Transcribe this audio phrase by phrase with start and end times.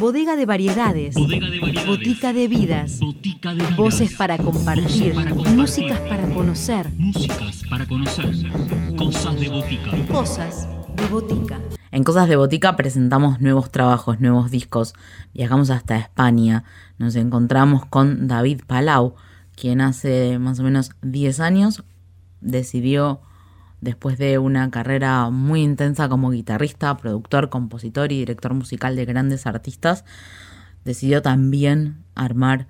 [0.00, 1.14] Bodega de variedades.
[1.14, 3.00] Botica de vidas.
[3.76, 5.14] Voces para compartir.
[5.54, 6.90] Músicas para conocer.
[6.96, 8.34] Músicas para conocer.
[8.96, 9.90] Cosas de botica.
[10.10, 11.60] Cosas de botica.
[11.92, 14.94] En Cosas de Botica presentamos nuevos trabajos, nuevos discos.
[15.34, 16.64] Viajamos hasta España.
[16.98, 19.16] Nos encontramos con David Palau,
[19.56, 21.82] quien hace más o menos 10 años
[22.40, 23.20] decidió
[23.80, 29.46] después de una carrera muy intensa como guitarrista, productor, compositor y director musical de grandes
[29.46, 30.04] artistas,
[30.84, 32.66] decidió también armar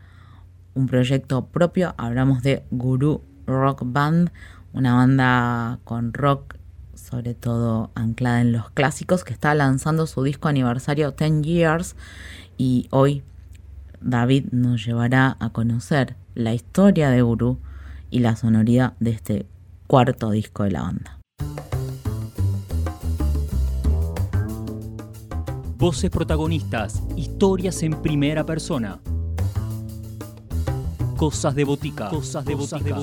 [0.75, 1.95] un proyecto propio.
[1.99, 4.31] Hablamos de Guru Rock Band,
[4.73, 6.57] una banda con rock
[6.95, 11.97] sobre todo anclada en los clásicos, que está lanzando su disco aniversario 10 Years
[12.57, 13.25] y hoy
[14.01, 17.59] David nos llevará a conocer la historia de Guru
[18.11, 19.47] y la sonoridad de este
[19.91, 21.19] cuarto disco de la banda.
[25.79, 29.01] Voces protagonistas, historias en primera persona.
[31.17, 32.09] Cosas de botica.
[32.09, 33.03] Cosas de botica.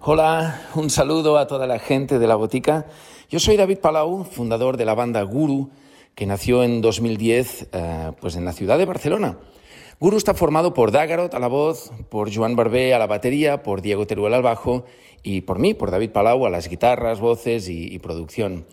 [0.00, 2.86] Hola, un saludo a toda la gente de la botica.
[3.30, 5.70] Yo soy David Palau, fundador de la banda Guru,
[6.16, 9.38] que nació en 2010 eh, pues en la ciudad de Barcelona.
[10.00, 13.80] Guru está formado por Dagarot a la voz, por Joan Barbé a la batería, por
[13.80, 14.84] Diego Teruel al bajo
[15.22, 18.66] y por mí, por David Palau a las guitarras, voces y, producción.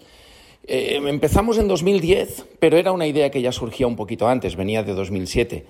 [0.63, 4.83] Eh, empezamos en 2010, pero era una idea que ya surgía un poquito antes, venía
[4.83, 5.65] de 2007.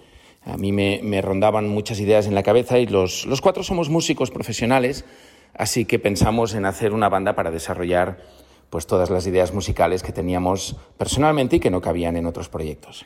[0.45, 4.31] A mí me, rondaban muchas ideas en la cabeza y los, los cuatro somos músicos
[4.31, 5.05] profesionales,
[5.53, 8.23] así que pensamos en hacer una banda para desarrollar
[8.69, 13.05] pues, todas las ideas musicales que teníamos personalmente y que no cabían en otros proyectos.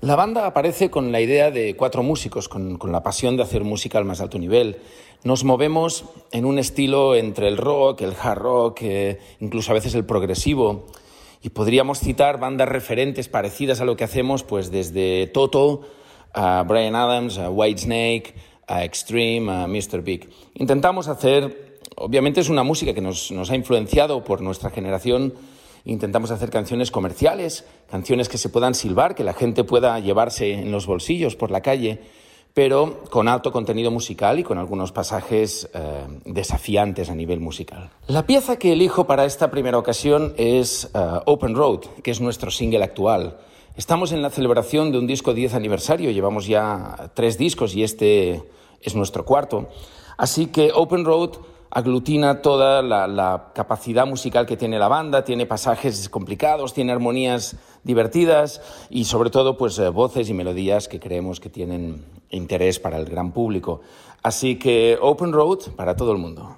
[0.00, 3.98] La banda aparece con la idea de cuatro músicos, con, la pasión de hacer música
[3.98, 4.76] al más alto nivel.
[5.24, 9.96] Nos movemos en un estilo entre el rock, el hard rock, eh, incluso a veces
[9.96, 10.86] el progresivo.
[11.42, 15.80] Y podríamos citar bandas referentes parecidas a lo que hacemos, pues desde Toto,
[16.32, 18.34] a Brian Adams, a Whitesnake,
[18.68, 20.02] a Extreme, a Mr.
[20.02, 20.30] Big.
[20.54, 25.34] Intentamos hacer, obviamente es una música que nos ha influenciado por nuestra generación,
[25.84, 30.72] Intentamos hacer canciones comerciales, canciones que se puedan silbar, que la gente pueda llevarse en
[30.72, 32.00] los bolsillos por la calle,
[32.54, 37.90] pero con alto contenido musical y con algunos pasajes eh, desafiantes a nivel musical.
[38.08, 42.50] La pieza que elijo para esta primera ocasión es eh, Open Road, que es nuestro
[42.50, 43.38] single actual.
[43.76, 48.42] Estamos en la celebración de un disco 10 aniversario, llevamos ya tres discos y este
[48.82, 49.68] es nuestro cuarto.
[50.16, 51.38] Así que Open Road
[51.70, 58.60] aglutina toda la, capacidad musical que tiene la banda, tiene pasajes complicados, tiene armonías divertidas
[58.90, 63.06] y sobre todo pues eh, voces y melodías que creemos que tienen interés para el
[63.06, 63.80] gran público.
[64.22, 66.56] Así que Open Road para todo el mundo.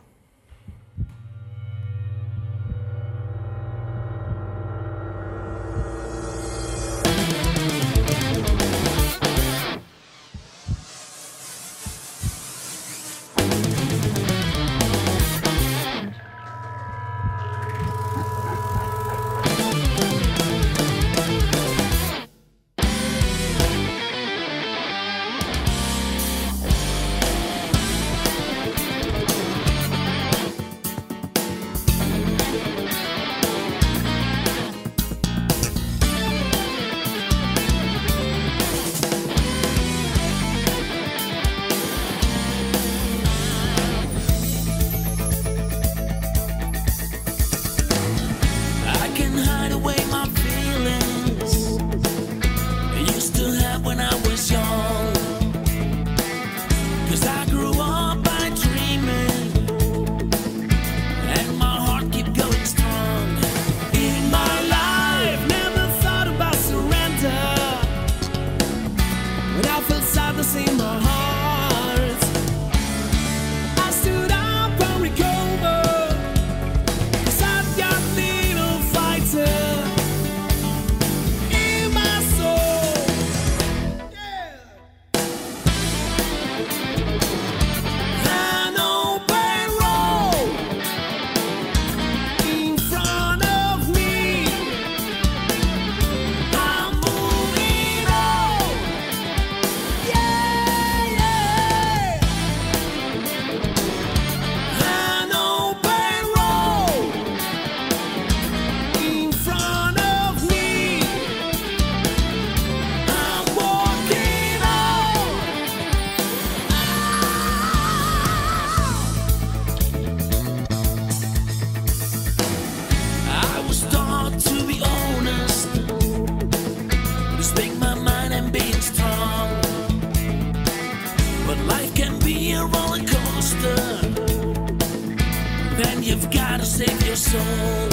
[137.21, 137.89] Soul.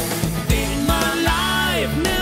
[0.50, 2.17] In my life,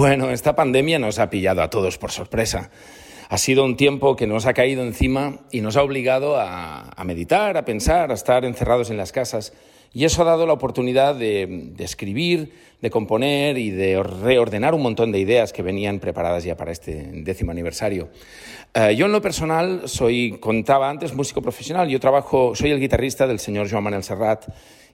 [0.00, 2.70] Bueno, esta pandemia nos ha pillado a todos por sorpresa.
[3.28, 7.58] Ha sido un tiempo que nos ha caído encima y nos ha obligado a, meditar,
[7.58, 9.52] a pensar, a estar encerrados en las casas.
[9.92, 14.80] Y eso ha dado la oportunidad de, de escribir, de componer y de reordenar un
[14.80, 18.08] montón de ideas que venían preparadas ya para este décimo aniversario.
[18.72, 21.90] Eh, yo en lo personal soy, contaba antes, músico profesional.
[21.90, 24.46] Yo trabajo, soy el guitarrista del señor Joan Manuel Serrat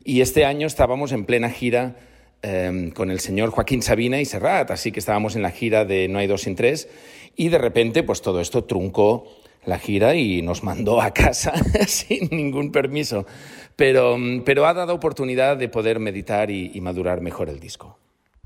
[0.02, 1.94] y este año estábamos en plena gira
[2.42, 6.08] eh, con el señor Joaquín Sabina y Serrat, así que estábamos en la gira de
[6.08, 6.88] No hay dos sin tres
[7.36, 9.26] y de repente pues todo esto truncó
[9.64, 11.52] la gira y nos mandó a casa
[11.86, 13.26] sin ningún permiso,
[13.74, 17.98] pero, pero ha dado oportunidad de poder meditar y, y madurar mejor el disco.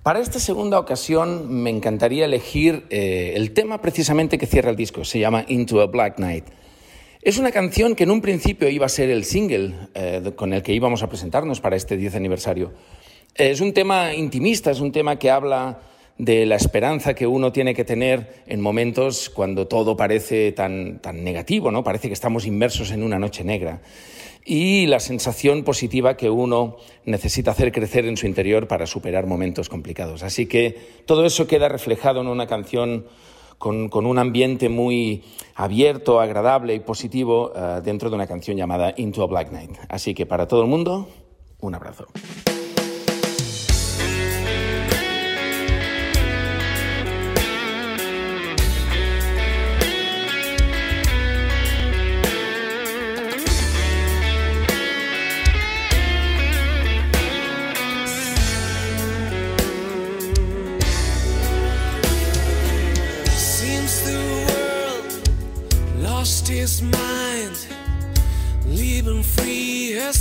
[0.03, 5.05] Para esta segunda ocasión me encantaría elegir eh, el tema precisamente que cierra el disco,
[5.05, 6.47] se llama Into a Black Night.
[7.21, 10.63] Es una canción que en un principio iba a ser el single eh, con el
[10.63, 12.73] que íbamos a presentarnos para este 10 aniversario.
[13.35, 15.81] Es un tema intimista, es un tema que habla
[16.19, 21.25] de la esperanza que uno tiene que tener en momentos cuando todo parece tan, tan
[21.25, 21.83] negativo, ¿no?
[21.83, 23.81] Parece que estamos inmersos en una noche negra.
[24.45, 29.71] Y la sensación positiva que uno necesita hacer crecer en su interior para superar momentos
[29.71, 30.23] complicados.
[30.23, 30.77] Así que
[31.07, 33.07] todo eso queda reflejado en una canción
[33.57, 35.25] con, con un ambiente muy
[35.55, 39.73] abierto, agradable y positivo uh, dentro de una canción llamada Into a Black Night.
[39.89, 41.09] Así que para todo el mundo,
[41.61, 42.07] un abrazo.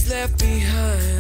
[0.10, 1.19] Left behind.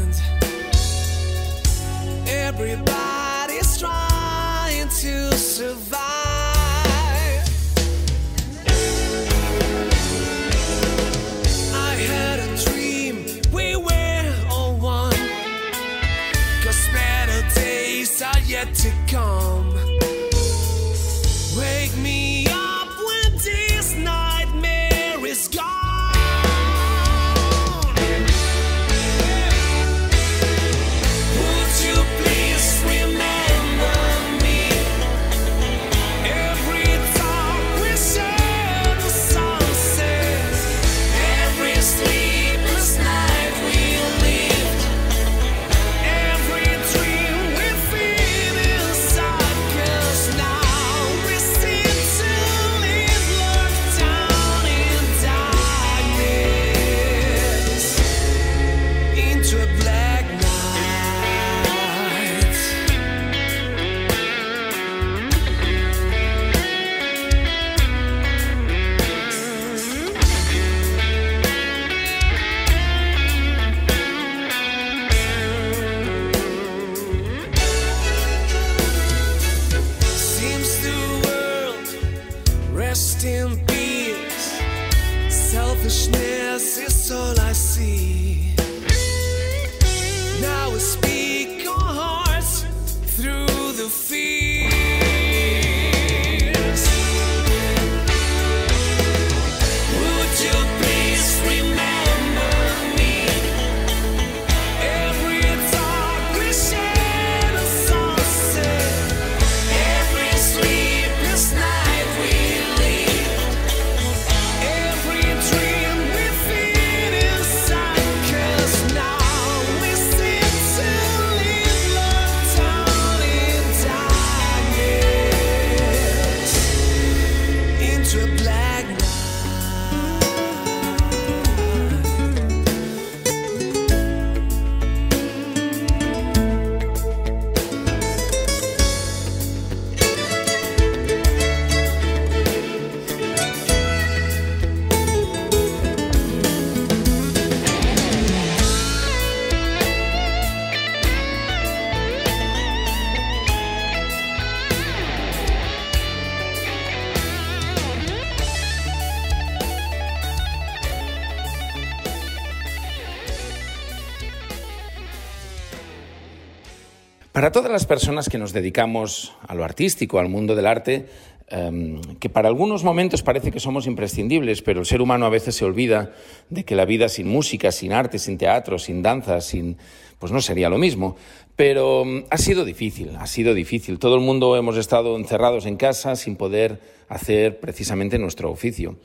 [167.39, 171.05] Para todas las personas que nos dedicamos a lo artístico, al mundo del arte,
[171.47, 175.55] em, que para algunos momentos parece que somos imprescindibles, pero el ser humano a veces
[175.55, 176.11] se olvida
[176.49, 179.77] de que la vida sin música, sin arte, sin teatro, sin danza, sin
[180.19, 181.15] pues no sería lo mismo.
[181.55, 183.99] Pero em, ha sido difícil, ha sido difícil.
[183.99, 188.97] Todo el mundo hemos estado encerrados en casa sin poder hacer precisamente nuestro oficio.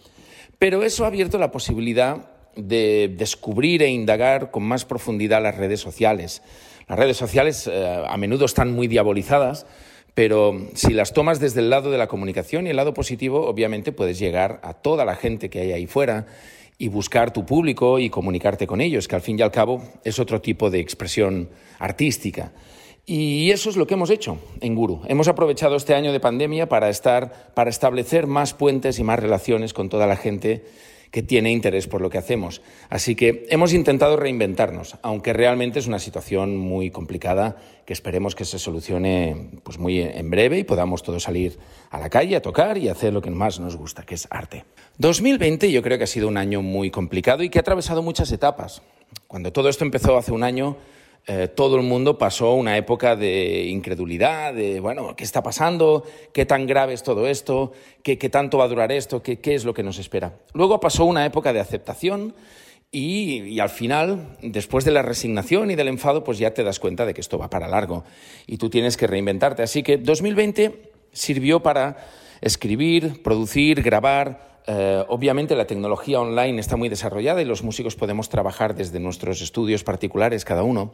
[0.59, 5.79] Pero eso ha abierto la posibilidad de descubrir e indagar con más profundidad las redes
[5.79, 6.43] sociales.
[6.89, 9.67] Las redes sociales eh, a menudo están muy diabolizadas,
[10.15, 13.93] pero si las tomas desde el lado de la comunicación y el lado positivo, obviamente
[13.93, 16.27] puedes llegar a toda la gente que hay ahí fuera
[16.79, 20.19] y buscar tu público y comunicarte con ellos, que al fin y al cabo es
[20.19, 21.49] otro tipo de expresión
[21.79, 22.53] artística.
[23.07, 25.03] Y eso es lo que hemos hecho en Guru.
[25.07, 29.75] Hemos aprovechado este año de pandemia para estar para establecer más puentes y más relaciones
[29.75, 30.65] con toda la gente
[31.15, 32.61] que tiene interés por lo que hacemos.
[32.91, 37.57] Así que hemos intentado reinventarnos, aunque realmente es una situación muy complicada
[37.87, 41.57] que esperemos que se solucione pues muy en breve y podamos todos salir
[41.93, 44.65] a la calle a tocar y hacer lo que más nos gusta, que es arte.
[44.99, 48.33] 2020 yo creo que ha sido un año muy complicado y que ha atravesado muchas
[48.33, 48.83] etapas.
[49.29, 50.77] Cuando todo esto empezó hace un año,
[51.27, 56.05] eh, todo el mundo pasó una época de incredulidad, de, bueno, ¿qué está pasando?
[56.35, 57.73] ¿Qué tan grave es todo esto?
[58.03, 59.23] ¿Qué, qué tanto va a durar esto?
[59.23, 60.35] ¿Qué, ¿Qué, es lo que nos espera?
[60.53, 62.35] Luego pasó una época de aceptación
[62.91, 66.79] y, y, al final, después de la resignación y del enfado, pues ya te das
[66.79, 68.05] cuenta de que esto va para largo
[68.47, 69.63] y tú tienes que reinventarte.
[69.63, 71.97] Así que 2020 sirvió para
[72.43, 78.29] escribir, producir, grabar, eh, obviamente la tecnología online está muy desarrollada y los músicos podemos
[78.29, 80.93] trabajar desde nuestros estudios particulares cada uno.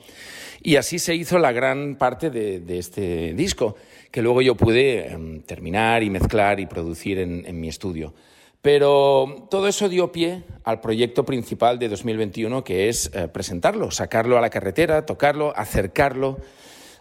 [0.62, 3.76] Y así se hizo la gran parte de, este disco,
[4.10, 8.12] que luego yo pude eh, terminar y mezclar y producir en, en mi estudio.
[8.62, 14.36] Pero todo eso dio pie al proyecto principal de 2021, que es eh, presentarlo, sacarlo
[14.36, 16.38] a la carretera, tocarlo, acercarlo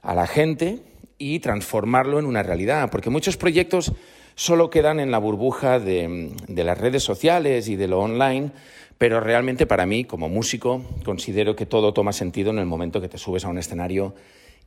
[0.01, 0.79] a la gente
[1.17, 2.89] y transformarlo en una realidad.
[2.89, 3.91] Porque muchos proyectos
[4.39, 8.51] solo quedan en la burbuja de, las redes sociales y de lo online,
[8.98, 13.10] pero realmente para mí, como músico, considero que todo toma sentido en el momento que
[13.10, 14.15] te subes a un escenario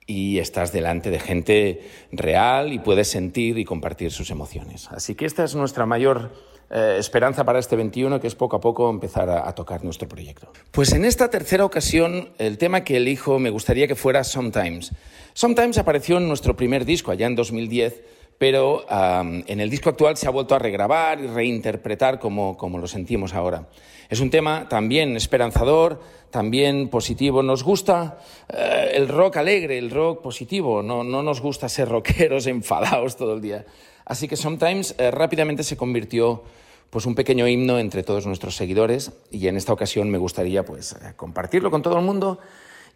[0.07, 4.89] y estás delante de gente real y puedes sentir y compartir sus emociones.
[4.91, 6.33] Así que esta es nuestra mayor
[6.69, 10.07] eh, esperanza para este 21, que es poco a poco empezar a, a, tocar nuestro
[10.07, 10.53] proyecto.
[10.71, 14.93] Pues en esta tercera ocasión, el tema que elijo me gustaría que fuera Sometimes.
[15.33, 18.03] Sometimes apareció en nuestro primer disco, allá en 2010,
[18.43, 22.77] pero um, en el disco actual se ha vuelto a regrabar y reinterpretar como, como
[22.77, 23.69] lo sentimos ahora.
[24.11, 27.45] Es un tema también esperanzador, también positivo.
[27.45, 28.19] Nos gusta
[28.53, 33.35] eh, el rock alegre, el rock positivo, no, no nos gusta ser rockeros enfadados todo
[33.35, 33.65] el día.
[34.07, 36.43] Así que Sometimes eh, rápidamente se convirtió
[36.91, 40.95] pues un pequeño himno entre todos nuestros seguidores y en esta ocasión me gustaría pues
[40.95, 42.41] eh, compartirlo con todo el mundo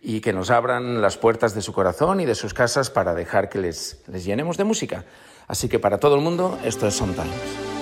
[0.02, 3.48] y que nos abran las puertas de su corazón y de sus casas para dejar
[3.48, 5.04] que les, les llenemos de música.
[5.48, 7.75] Así que para todo el mundo, esto es Sometimes.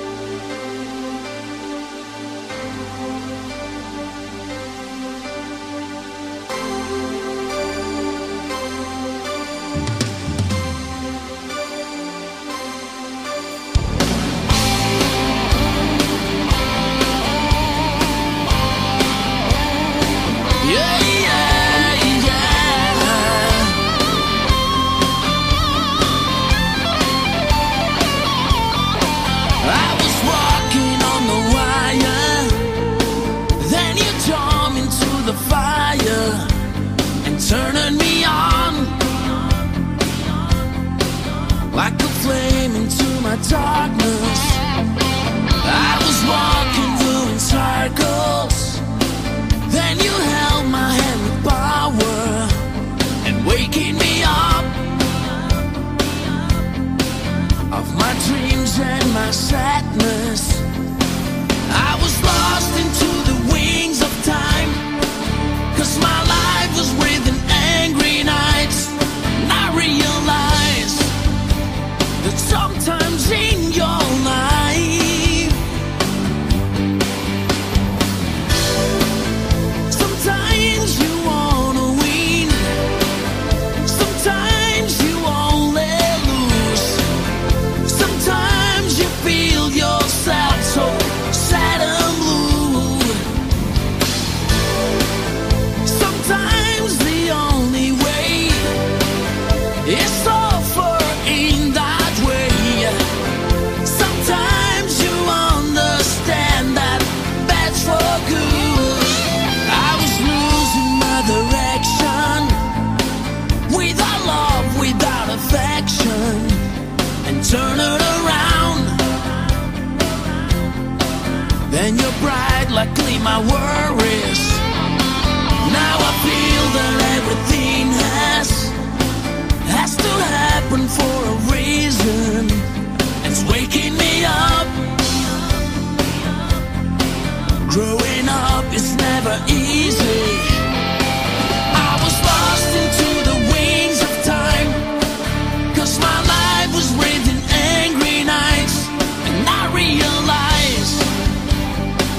[43.36, 44.40] darkness.
[45.66, 48.56] I was walking, through in circles.
[49.72, 52.48] Then you held my hand with power
[53.26, 54.64] and waking me up
[57.72, 59.93] of my dreams and my sadness.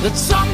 [0.06, 0.45] That sometimes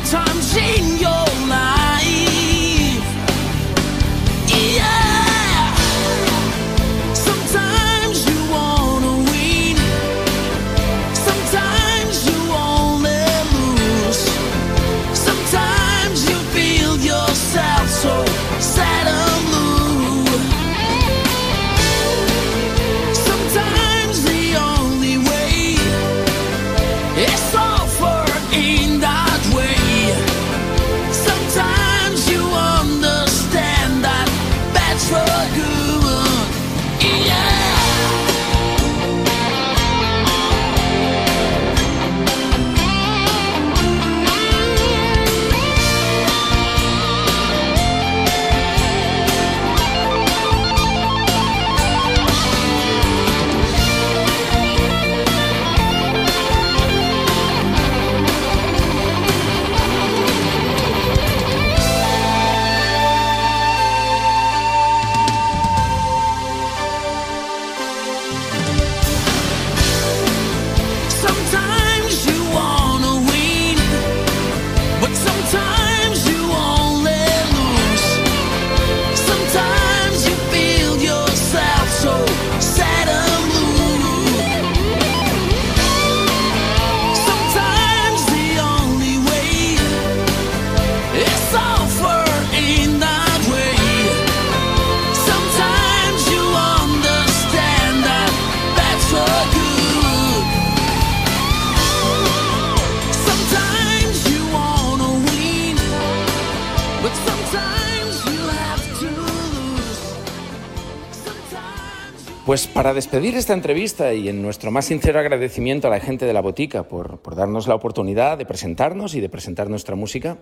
[112.52, 116.34] Pues para despedir esta entrevista y en nuestro más sincero agradecimiento a la gente de
[116.34, 120.38] la botica por, darnos la oportunidad de presentarnos y de presentar nuestra música,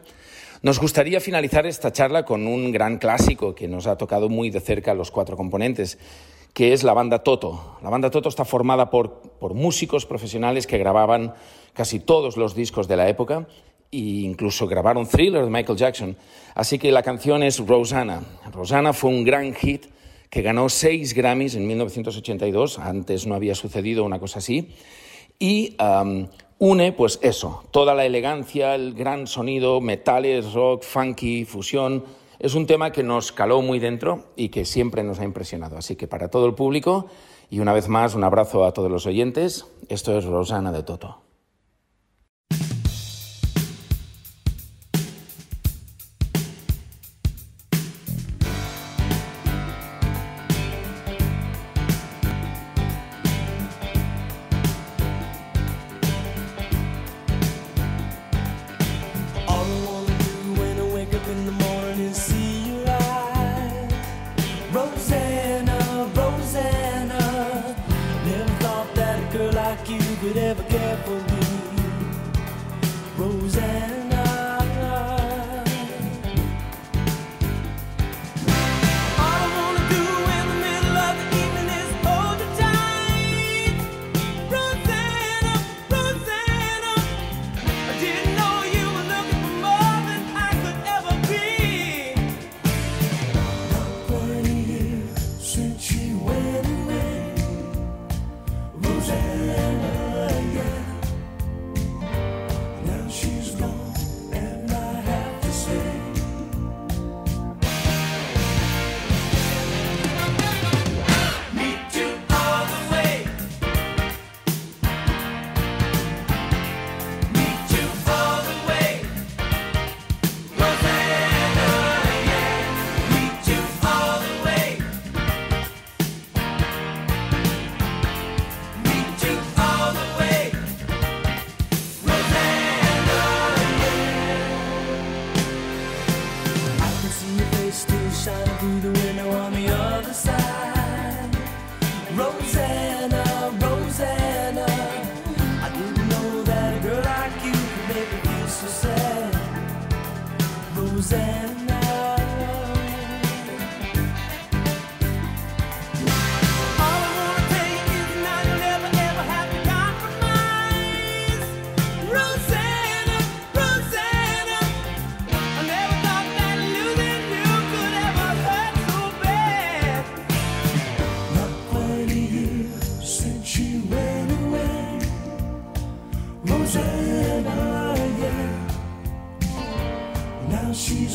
[0.63, 4.59] nos gustaría finalizar esta charla con un gran clásico que nos ha tocado muy de
[4.59, 5.99] cerca los cuatro componentes,
[6.55, 7.77] que es la banda Toto.
[7.83, 11.35] La banda Toto está formada por, por músicos profesionales que grababan
[11.73, 13.47] casi todos los discos de la época
[13.91, 16.17] e incluso grabaron Thriller de Michael Jackson.
[16.55, 18.23] Así que la canción es Rosanna.
[18.51, 19.85] Rosanna fue un gran hit
[20.29, 22.79] que ganó seis Grammys en 1982.
[22.79, 24.69] Antes no había sucedido una cosa así.
[25.39, 25.75] Y
[26.59, 32.03] une, pues eso, toda la elegancia, el gran sonido, metales, rock, funky, fusión.
[32.39, 35.77] Es un tema que nos caló muy dentro y que siempre nos ha impresionado.
[35.77, 37.07] Así que para todo el público,
[37.49, 41.28] y una vez más, un abrazo a todos los oyentes, esto es Rosana de Toto.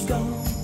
[0.07, 0.64] gone.